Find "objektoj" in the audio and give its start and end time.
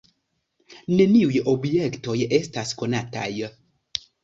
1.51-2.17